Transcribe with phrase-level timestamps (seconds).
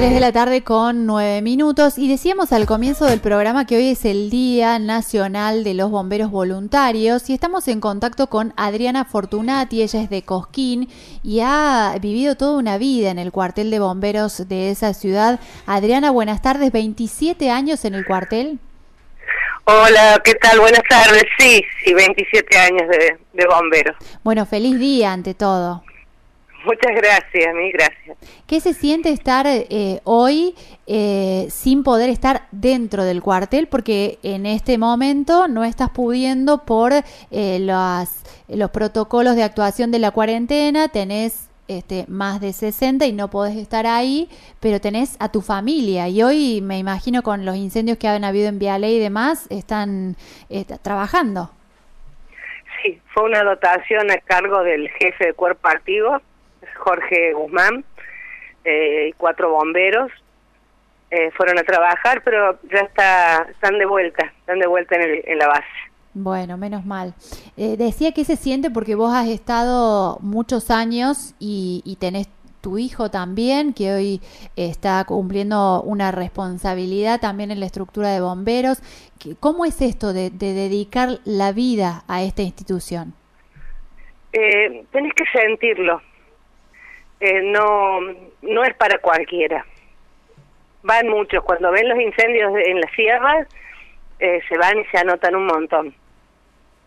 [0.00, 3.90] 3 de la tarde con 9 minutos y decíamos al comienzo del programa que hoy
[3.90, 9.82] es el Día Nacional de los Bomberos Voluntarios y estamos en contacto con Adriana Fortunati,
[9.82, 10.88] ella es de Cosquín
[11.22, 15.38] y ha vivido toda una vida en el cuartel de bomberos de esa ciudad.
[15.66, 18.58] Adriana, buenas tardes, 27 años en el cuartel.
[19.64, 20.60] Hola, ¿qué tal?
[20.60, 21.24] Buenas tardes.
[21.38, 23.98] Sí, sí, 27 años de, de bomberos.
[24.24, 25.82] Bueno, feliz día ante todo.
[26.64, 28.18] Muchas gracias, mil gracias.
[28.46, 30.54] ¿Qué se siente estar eh, hoy
[30.86, 33.66] eh, sin poder estar dentro del cuartel?
[33.66, 38.08] Porque en este momento no estás pudiendo por eh, los,
[38.48, 43.56] los protocolos de actuación de la cuarentena, tenés este, más de 60 y no podés
[43.56, 44.28] estar ahí,
[44.60, 48.48] pero tenés a tu familia y hoy me imagino con los incendios que han habido
[48.48, 50.16] en Viale y demás, están
[50.82, 51.52] trabajando.
[52.82, 56.20] Sí, fue una dotación a cargo del jefe de cuerpo activo
[56.78, 57.84] Jorge Guzmán
[58.64, 60.10] eh, y cuatro bomberos
[61.10, 65.38] eh, fueron a trabajar, pero ya está, están de vuelta, están de vuelta en, en
[65.38, 65.66] la base.
[66.12, 67.14] Bueno, menos mal.
[67.56, 72.28] Eh, decía que se siente porque vos has estado muchos años y, y tenés
[72.60, 74.20] tu hijo también, que hoy
[74.54, 78.82] está cumpliendo una responsabilidad también en la estructura de bomberos.
[79.40, 83.14] ¿Cómo es esto de, de dedicar la vida a esta institución?
[84.32, 86.02] Eh, tenés que sentirlo,
[87.20, 88.00] eh, no,
[88.42, 89.64] no es para cualquiera.
[90.82, 93.46] Van muchos, cuando ven los incendios en las sierras,
[94.18, 95.94] eh, se van y se anotan un montón.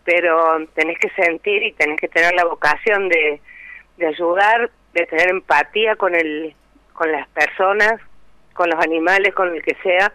[0.04, 3.40] Pero tenés que sentir y tenés que tener la vocación de,
[3.96, 6.54] de ayudar, de tener empatía con, el,
[6.92, 8.00] con las personas,
[8.54, 10.12] con los animales, con el que sea.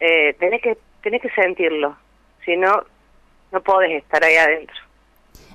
[0.00, 1.96] Eh, tenés, que, tenés que sentirlo,
[2.44, 2.84] si no,
[3.52, 4.76] no podés estar ahí adentro.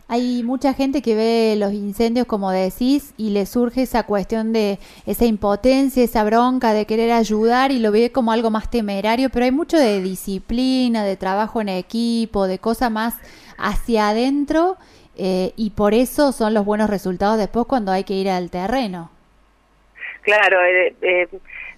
[0.09, 4.79] Hay mucha gente que ve los incendios, como decís, y le surge esa cuestión de
[5.05, 9.43] esa impotencia, esa bronca de querer ayudar y lo ve como algo más temerario, pero
[9.43, 13.19] hay mucho de disciplina, de trabajo en equipo, de cosas más
[13.57, 14.77] hacia adentro
[15.17, 19.11] eh, y por eso son los buenos resultados después cuando hay que ir al terreno.
[20.21, 21.27] Claro, eh, eh,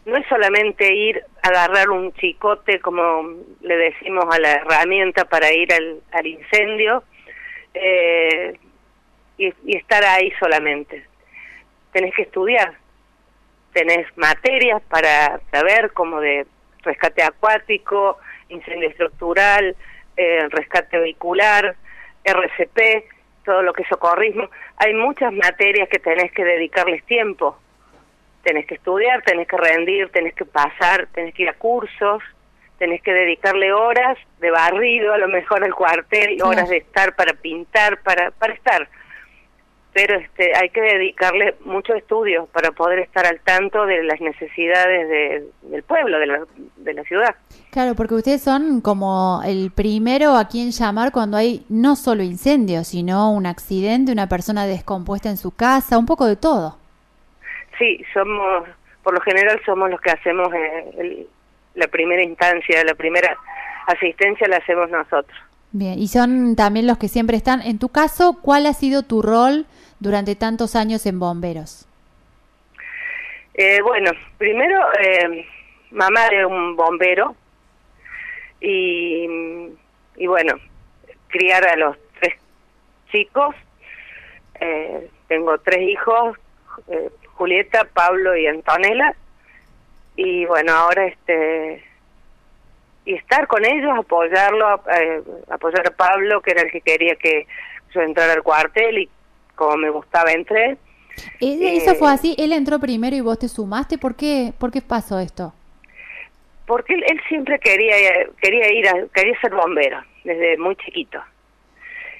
[0.06, 3.24] no es solamente ir a agarrar un chicote, como
[3.62, 7.03] le decimos a la herramienta para ir al, al incendio,
[7.81, 8.59] eh,
[9.38, 11.06] y, estar ahí solamente.
[11.91, 12.73] Tenés que estudiar,
[13.73, 16.45] tenés materias para saber como de
[16.84, 18.17] rescate acuático,
[18.50, 19.75] incendio estructural,
[20.17, 21.75] eh, rescate vehicular,
[22.23, 23.06] RCP,
[23.45, 24.50] todo lo que es socorrismo.
[24.78, 27.57] Hay muchas materias que tenés que dedicarles tiempo.
[28.44, 32.22] Tenés que estudiar, tenés que rendir, tenés que pasar, tenés que ir a cursos,
[32.79, 37.34] tenés que dedicarle horas de barrido, a lo mejor al cuartel, horas de estar para
[37.34, 38.88] pintar, para, para estar.
[39.91, 45.09] Pero este, hay que dedicarle mucho estudio para poder estar al tanto de las necesidades
[45.09, 46.45] de, del pueblo, de la,
[46.78, 47.35] de la ciudad.
[47.72, 52.88] Claro, porque ustedes son como el primero a quien llamar cuando hay no solo incendios,
[52.88, 56.78] sino un accidente, una persona descompuesta en su casa, un poco de todo.
[57.78, 58.67] Sí, somos,
[59.03, 61.28] por lo general somos los que hacemos eh, el,
[61.79, 63.35] la primera instancia, la primera
[63.88, 65.38] asistencia la hacemos nosotros.
[65.72, 67.62] Bien, y son también los que siempre están.
[67.62, 69.66] En tu caso, ¿cuál ha sido tu rol
[70.00, 71.88] durante tantos años en bomberos?
[73.53, 75.45] Eh, bueno, primero, eh,
[75.91, 77.35] mamá de un bombero
[78.61, 79.28] y,
[80.16, 80.53] y bueno,
[81.28, 82.35] criar a los tres
[83.11, 83.56] chicos.
[84.59, 86.38] Eh, tengo tres hijos,
[86.88, 89.16] eh, Julieta, Pablo y Antonella
[90.19, 91.81] y bueno ahora este
[93.06, 97.47] y estar con ellos apoyarlo eh, apoyar a Pablo que era el que quería que
[97.94, 99.09] yo entrara al cuartel y
[99.56, 100.78] como me gustaba entré.
[101.40, 105.19] Eso fue así él entró primero y vos te sumaste por qué por qué pasó
[105.19, 105.53] esto
[106.66, 107.96] porque él, él siempre quería
[108.41, 111.19] quería ir a, quería ser bombero desde muy chiquito.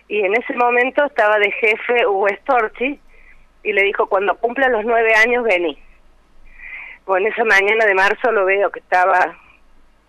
[0.08, 2.98] Y en ese momento estaba de jefe Hugo Storchi
[3.64, 5.78] y le dijo cuando cumpla los nueve años vení
[7.18, 9.36] en esa mañana de marzo lo veo que estaba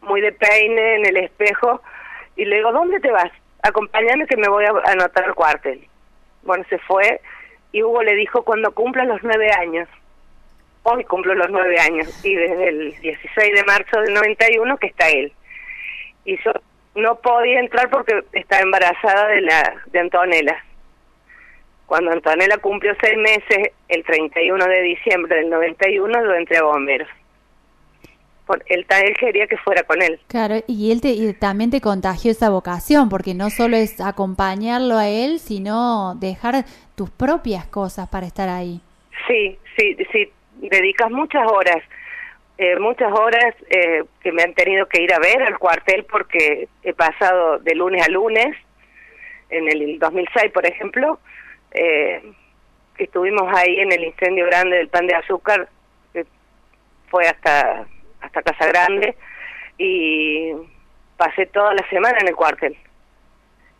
[0.02, 1.82] muy de peine en el espejo
[2.36, 3.30] y le digo, ¿dónde te vas?
[3.62, 5.86] Acompáñame que me voy a anotar al cuartel.
[6.42, 7.20] Bueno, se fue
[7.72, 9.88] y Hugo le dijo, cuando cumpla los nueve años,
[10.82, 15.08] hoy cumplo los nueve años, y desde el 16 de marzo del 91 que está
[15.08, 15.32] él.
[16.24, 16.52] Y yo
[16.94, 20.64] no podía entrar porque estaba embarazada de la de Antonella.
[21.90, 27.08] Cuando Antonella cumplió seis meses, el 31 de diciembre del 91, lo entré a bomberos.
[28.46, 30.20] Por, él, él quería que fuera con él.
[30.28, 34.98] Claro, y él te, y también te contagió esa vocación, porque no solo es acompañarlo
[34.98, 36.64] a él, sino dejar
[36.94, 38.80] tus propias cosas para estar ahí.
[39.26, 41.82] Sí, sí, sí, dedicas muchas horas.
[42.56, 46.68] eh, muchas horas eh, que me han tenido que ir a ver al cuartel porque
[46.84, 48.56] he pasado de lunes a lunes.
[49.48, 51.18] En el 2006, por ejemplo,
[51.72, 52.22] eh,
[52.98, 55.68] estuvimos ahí en el incendio grande del pan de azúcar,
[56.12, 56.26] que
[57.08, 57.86] fue hasta,
[58.20, 59.16] hasta Casa Grande,
[59.78, 60.52] y
[61.16, 62.76] pasé toda la semana en el cuartel.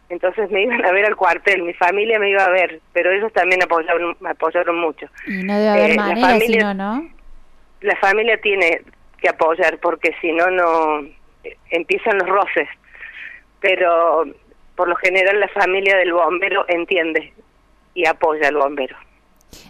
[0.09, 3.33] Entonces me iban a ver al cuartel, mi familia me iba a ver, pero ellos
[3.33, 5.07] también apoyaron, me apoyaron mucho.
[5.27, 7.09] Y no debe haber manera, familia, ¿no?
[7.81, 8.83] La familia tiene
[9.19, 11.07] que apoyar, porque si no, no
[11.71, 12.69] empiezan los roces.
[13.61, 14.25] Pero
[14.75, 17.33] por lo general la familia del bombero entiende
[17.95, 18.97] y apoya al bombero.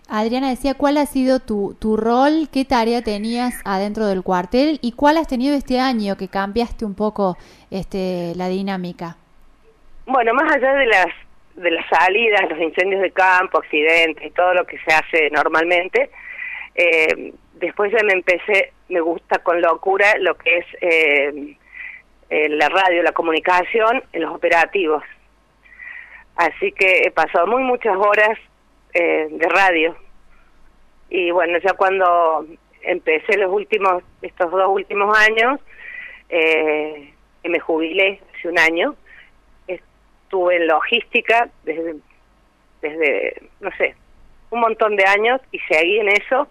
[0.08, 2.48] Adriana decía, ¿cuál ha sido tu, tu rol?
[2.52, 4.78] ¿Qué tarea tenías adentro del cuartel?
[4.82, 7.36] ¿Y cuál has tenido este año que cambiaste un poco
[7.70, 9.16] este, la dinámica?
[10.06, 11.06] Bueno, más allá de las
[11.54, 16.10] de las salidas, los incendios de campo, accidentes y todo lo que se hace normalmente,
[16.74, 21.56] eh, después ya me empecé, me gusta con locura lo que es eh,
[22.30, 25.02] eh, la radio, la comunicación, en los operativos.
[26.40, 28.38] Así que he pasado muy muchas horas
[28.94, 29.94] de radio.
[31.10, 32.46] Y bueno, ya cuando
[32.80, 35.60] empecé los últimos, estos dos últimos años,
[36.30, 37.12] eh,
[37.44, 38.96] me jubilé hace un año,
[39.66, 41.96] estuve en logística desde,
[42.80, 43.94] desde, no sé,
[44.48, 46.48] un montón de años y seguí en eso.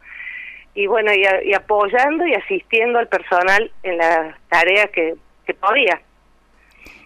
[0.76, 5.16] Y bueno, y, apoyando y asistiendo al personal en las tareas que,
[5.48, 6.00] que podía.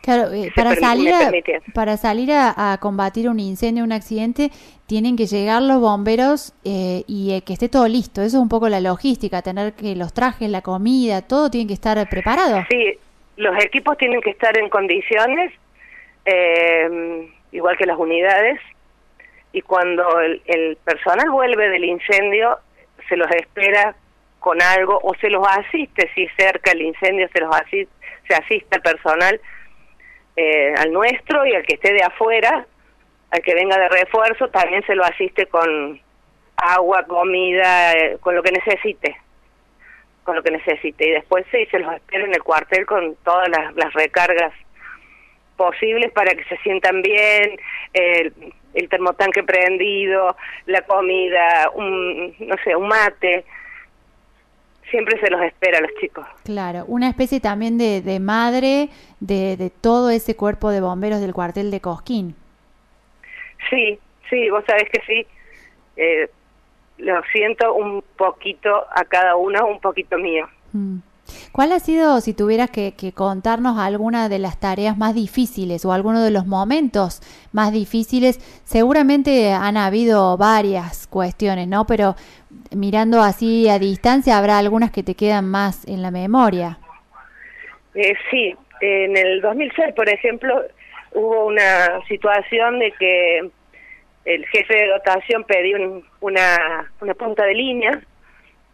[0.04, 1.32] Claro, eh, para, salir a,
[1.74, 4.52] para salir a, combatir un incendio, un accidente,
[4.86, 8.22] tienen que llegar los bomberos eh, y eh, que esté todo listo.
[8.22, 11.74] Eso es un poco la logística, tener que los trajes, la comida, todo tiene que
[11.74, 12.66] estar preparado.
[12.70, 13.00] Sí,
[13.38, 15.54] los equipos tienen que estar en condiciones
[16.26, 18.60] eh, igual que las unidades,
[19.52, 22.58] y cuando el, personal vuelve del incendio,
[23.08, 23.96] se los espera
[24.40, 27.90] con algo o se los asiste, si cerca el incendio se los asiste,
[28.28, 29.40] se asiste al personal,
[30.36, 32.66] eh, al nuestro y al que esté de afuera,
[33.32, 36.00] al que venga de refuerzo, también se lo asiste con
[36.58, 39.18] agua, comida, eh, con lo que necesite
[40.24, 43.50] con lo que necesite y después sí se los espera en el cuartel con todas
[43.50, 44.54] las, recargas
[45.58, 47.60] posibles para que se sientan bien,
[47.94, 48.34] el,
[48.74, 50.36] el termotanque prendido,
[50.66, 53.46] la comida, un, no sé, un mate.
[54.90, 56.26] Siempre se los espera a los chicos.
[56.44, 58.90] Claro, una especie también de, de madre
[59.20, 62.36] de, de todo ese cuerpo de bomberos del cuartel de Cosquín.
[63.70, 64.00] Sí,
[64.30, 65.28] sí, vos sabés que sí.
[65.96, 66.30] Eh,
[66.98, 70.48] lo siento un poquito a cada uno, un poquito mío.
[70.74, 71.00] Mm.
[71.52, 76.22] ¿Cuál ha sido, si tuvieras que, contarnos alguna de las tareas más difíciles o alguno
[76.22, 77.22] de los momentos
[77.52, 78.40] más difíciles?
[78.66, 81.86] Seguramente han habido varias cuestiones, ¿no?
[81.86, 82.16] Pero
[82.72, 86.78] mirando así a distancia, habrá algunas que te quedan más en la memoria.
[87.96, 90.62] Eh, sí, en el 2006, por ejemplo,
[91.12, 93.50] hubo una situación de que
[94.26, 98.02] el jefe de dotación pidió una, una punta de línea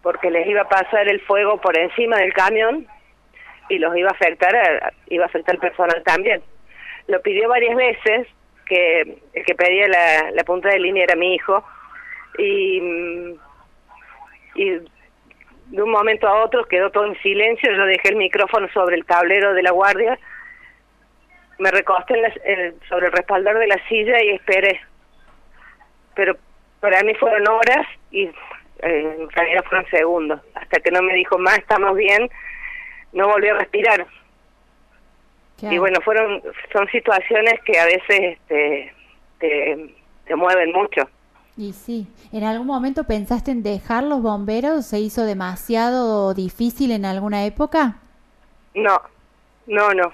[0.01, 2.87] porque les iba a pasar el fuego por encima del camión
[3.67, 6.41] y los iba a afectar, iba a afectar al personal también.
[7.07, 8.27] Lo pidió varias veces,
[8.65, 9.01] que
[9.33, 11.63] el que pedía la, la punta de línea era mi hijo,
[12.37, 13.37] y,
[14.55, 14.79] y
[15.69, 19.05] de un momento a otro quedó todo en silencio, yo dejé el micrófono sobre el
[19.05, 20.19] tablero de la guardia,
[21.59, 22.15] me recosté
[22.87, 24.79] sobre el respaldar de la silla y esperé.
[26.15, 26.37] Pero
[26.79, 31.37] para mí fueron horas y eh, en realidad fueron segundos, hasta que no me dijo
[31.37, 32.29] más, estamos bien,
[33.11, 34.07] no volvió a respirar.
[35.61, 36.41] Y bueno, fueron
[36.71, 38.93] son situaciones que a veces este,
[39.39, 39.93] te,
[40.25, 41.09] te mueven mucho.
[41.59, 44.85] Y sí, ¿en algún momento pensaste en dejar los bomberos?
[44.85, 47.97] ¿Se hizo demasiado difícil en alguna época?
[48.73, 49.01] No,
[49.67, 50.13] no, no.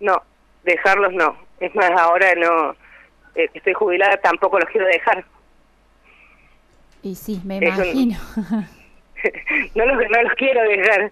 [0.00, 0.22] No,
[0.64, 1.34] dejarlos no.
[1.60, 2.72] Es más, ahora no,
[3.34, 5.24] eh, estoy jubilada, tampoco los quiero dejar.
[7.02, 8.18] Y sí, me imagino.
[9.74, 11.10] no, los, no los quiero dejar.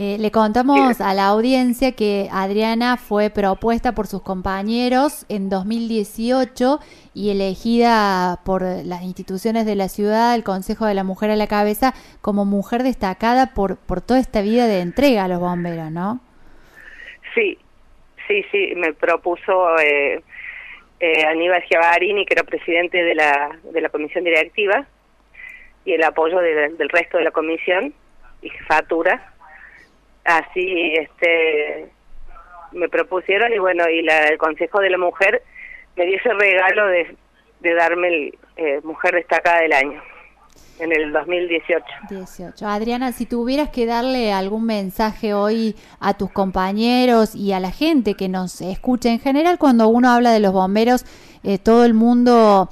[0.00, 6.78] Eh, le contamos a la audiencia que Adriana fue propuesta por sus compañeros en 2018
[7.14, 11.48] y elegida por las instituciones de la ciudad, el Consejo de la Mujer a la
[11.48, 16.20] cabeza, como mujer destacada por, por toda esta vida de entrega a los bomberos, ¿no?
[17.34, 17.58] Sí,
[18.28, 20.22] sí, sí, me propuso eh,
[21.00, 24.86] eh, Aníbal Giavarini, que era presidente de la, de la comisión directiva,
[25.84, 27.92] y el apoyo del resto de la comisión
[28.42, 29.34] y jefatura.
[30.28, 31.90] Así este
[32.72, 35.42] me propusieron y bueno, y la, el Consejo de la Mujer
[35.96, 37.16] me dio ese regalo de,
[37.60, 40.02] de darme el eh, Mujer Destacada del Año.
[40.80, 41.82] en el 2018.
[42.10, 42.66] 18.
[42.66, 48.12] Adriana, si tuvieras que darle algún mensaje hoy a tus compañeros y a la gente
[48.12, 51.06] que nos escucha en general, cuando uno habla de los bomberos,
[51.42, 52.68] eh, todo el mundo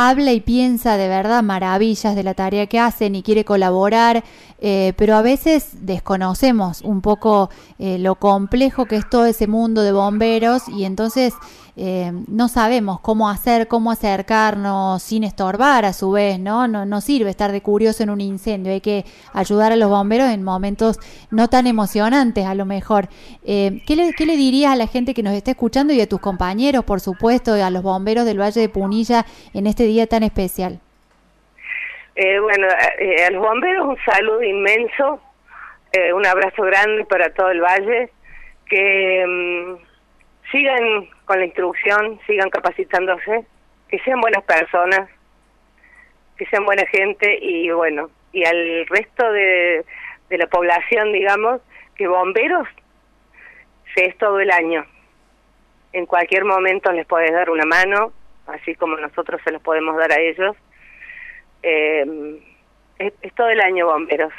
[0.00, 4.22] habla y piensa de verdad maravillas de la tarea que hacen y quiere colaborar,
[4.60, 7.50] eh, pero a veces desconocemos un poco
[7.80, 11.34] eh, lo complejo que es todo ese mundo de bomberos y entonces
[11.78, 16.66] eh, no sabemos cómo hacer, cómo acercarnos sin estorbar a su vez, ¿no?
[16.66, 17.00] ¿no?
[17.00, 20.98] Sirve estar de curioso en un incendio, hay que ayudar a los bomberos en momentos
[21.30, 23.08] no tan emocionantes a lo mejor.
[23.44, 26.08] Eh, ¿qué, le, ¿Qué le dirías a la gente que nos está escuchando y a
[26.08, 30.08] tus compañeros, por supuesto, y a los bomberos del Valle de Punilla en este día
[30.08, 30.80] tan especial?
[32.20, 32.66] Eh, bueno,
[32.98, 35.20] eh, a los bomberos un saludo inmenso,
[35.92, 38.10] eh, un abrazo grande para todo el valle,
[38.66, 39.87] que mm,
[40.50, 43.46] sigan con la instrucción, sigan capacitándose,
[43.88, 45.08] que sean buenas personas,
[46.36, 49.84] que sean buena gente y bueno, y al resto de,
[50.28, 51.60] de la población, digamos,
[51.96, 52.68] que bomberos
[53.94, 54.84] se es todo el año.
[55.92, 58.12] En cualquier momento les podés dar una mano,
[58.46, 60.56] así como nosotros se los podemos dar a ellos.
[61.62, 62.40] Eh,
[62.98, 64.32] es, es todo el año bomberos,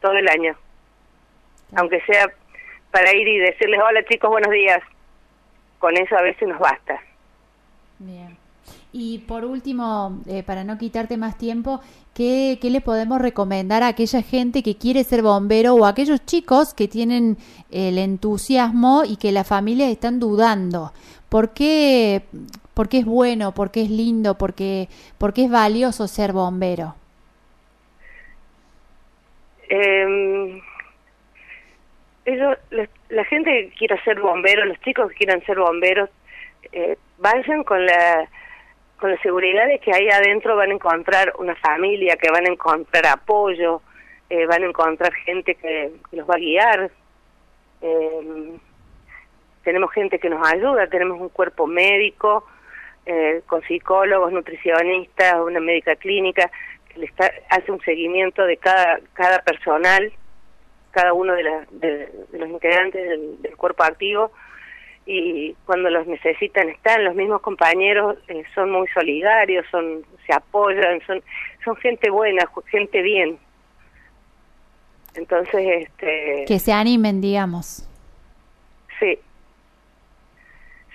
[0.00, 0.56] todo el año.
[1.76, 2.30] Aunque sea
[2.90, 4.82] para ir y decirles, hola chicos, buenos días,
[5.78, 7.00] con eso a veces nos basta.
[7.98, 8.36] Bien.
[8.92, 11.80] Y por último, eh, para no quitarte más tiempo,
[12.14, 16.24] ¿qué, ¿qué, le podemos recomendar a aquella gente que quiere ser bombero o a aquellos
[16.24, 17.36] chicos que tienen
[17.70, 20.92] el entusiasmo y que las familias están dudando?
[21.28, 22.22] ¿Por qué,
[22.72, 26.32] por qué es bueno, por qué es lindo, por qué, por qué es valioso ser
[26.32, 26.94] bombero?
[29.68, 30.62] Eh,
[32.24, 36.10] ellos, la, la, gente que quiera ser bombero, los chicos que quieran ser bomberos,
[36.72, 38.28] eh, vayan con la
[38.98, 42.52] con la seguridad de que ahí adentro van a encontrar una familia, que van a
[42.52, 43.82] encontrar apoyo,
[44.30, 46.90] eh, van a encontrar gente que, los va a guiar.
[47.82, 48.58] Eh,
[49.62, 52.46] tenemos gente que nos ayuda, tenemos un cuerpo médico,
[53.04, 56.50] eh, con psicólogos, nutricionistas, una médica clínica,
[56.88, 60.12] que le está, hace un seguimiento de cada, cada personal,
[60.96, 64.32] cada uno de, la, de, de los integrantes del, del cuerpo activo,
[65.06, 67.04] y cuando los necesitan están.
[67.04, 71.22] Los mismos compañeros eh, son muy solidarios son se apoyan son
[71.64, 73.38] son gente buena gente bien.
[75.14, 77.88] Entonces este que se animen digamos.
[78.98, 79.18] Sí.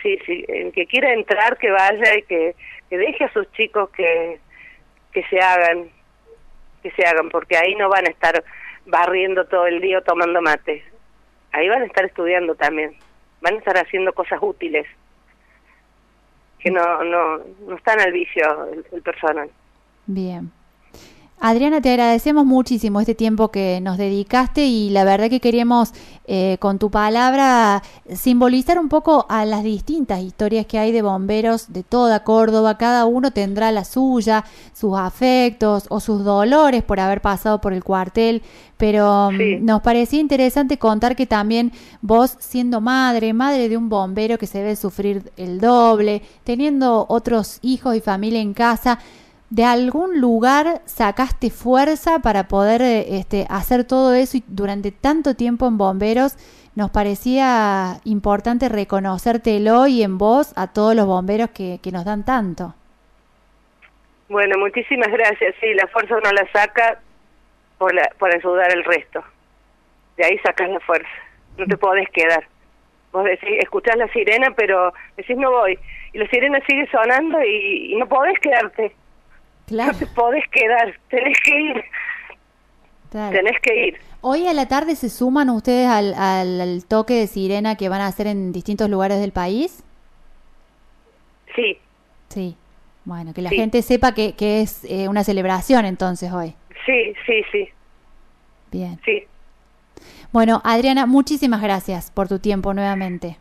[0.04, 2.56] Sí sí el que quiera entrar que vaya y que,
[2.90, 4.40] que deje a sus chicos que
[5.14, 5.90] que se hagan
[6.84, 8.44] que se hagan porque ahí no van a estar
[8.86, 10.84] barriendo todo el día tomando mate
[11.52, 12.96] ahí van a estar estudiando también
[13.42, 14.86] van a estar haciendo cosas útiles
[16.60, 19.50] que no no no están al vicio el, el personal.
[20.06, 20.52] Bien.
[21.44, 25.92] Adriana, te agradecemos muchísimo este tiempo que nos dedicaste y la verdad que queríamos
[26.26, 27.82] eh, con tu palabra
[28.14, 32.78] simbolizar un poco a las distintas historias que hay de bomberos de toda Córdoba.
[32.78, 37.84] Cada uno tendrá la suya, sus afectos o sus dolores por haber pasado por el
[37.84, 38.44] cuartel,
[38.78, 39.58] pero sí.
[39.62, 44.62] nos parecía interesante contar que también vos siendo madre, madre de un bombero que se
[44.62, 49.00] ve sufrir el doble, teniendo otros hijos y familia en casa,
[49.52, 55.68] de algún lugar sacaste fuerza para poder este, hacer todo eso y durante tanto tiempo
[55.68, 56.38] en bomberos
[56.74, 62.24] nos parecía importante reconocértelo y en vos a todos los bomberos que, que nos dan
[62.24, 62.74] tanto.
[64.30, 65.54] Bueno, muchísimas gracias.
[65.60, 67.00] Sí, la fuerza uno la saca
[67.78, 69.22] por, la, por ayudar al resto.
[70.16, 71.10] De ahí sacas la fuerza.
[71.58, 72.48] No te podés quedar.
[73.12, 75.78] Vos decís, escuchás la sirena, pero decís no voy.
[76.14, 78.96] Y la sirena sigue sonando y, y no podés quedarte
[79.68, 79.94] Claro.
[79.94, 81.84] No te podés quedar, tenés que ir.
[83.10, 83.32] Claro.
[83.32, 83.98] Tenés que ir.
[84.22, 88.02] Hoy a la tarde se suman ustedes al, al, al, toque de sirena que van
[88.02, 89.84] a hacer en distintos lugares del país.
[91.56, 91.78] Sí.
[92.30, 92.56] Sí.
[93.04, 93.56] Bueno, que la sí.
[93.56, 96.56] gente sepa que, que es eh, una celebración entonces hoy.
[96.86, 97.70] Sí, sí, sí.
[98.72, 99.00] Bien.
[99.04, 99.26] Sí.
[100.32, 103.38] Bueno, Adriana, muchísimas gracias por tu tiempo nuevamente.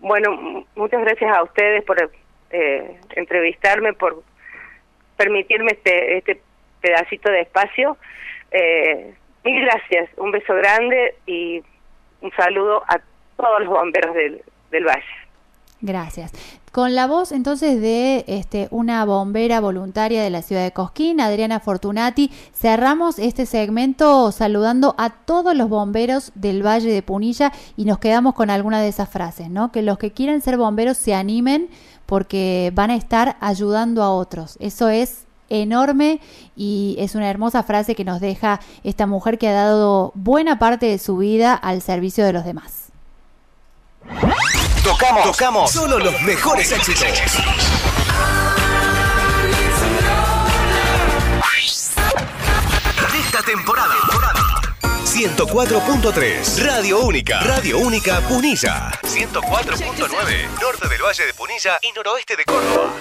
[0.00, 2.10] Bueno, muchas gracias a ustedes por
[2.50, 4.22] eh, entrevistarme, por
[5.16, 6.40] permitirme este, este
[6.80, 7.96] pedacito de espacio.
[8.50, 11.62] Eh, mil gracias, un beso grande y
[12.20, 13.00] un saludo a
[13.36, 15.04] todos los bomberos del, del Valle.
[15.80, 16.32] Gracias.
[16.72, 21.60] Con la voz entonces de este, una bombera voluntaria de la ciudad de Cosquín, Adriana
[21.60, 27.98] Fortunati, cerramos este segmento saludando a todos los bomberos del Valle de Punilla y nos
[27.98, 29.70] quedamos con alguna de esas frases, ¿no?
[29.70, 31.68] Que los que quieran ser bomberos se animen
[32.14, 34.56] porque van a estar ayudando a otros.
[34.60, 36.20] Eso es enorme
[36.54, 40.86] y es una hermosa frase que nos deja esta mujer que ha dado buena parte
[40.86, 42.92] de su vida al servicio de los demás.
[44.84, 47.02] Tocamos, tocamos solo los mejores éxitos.
[53.10, 54.43] De esta temporada.
[55.14, 57.38] 104.3 Radio Única.
[57.44, 58.90] Radio Única Punilla.
[59.04, 62.92] 104.9 Norte del Valle de Punilla y noroeste de Córdoba.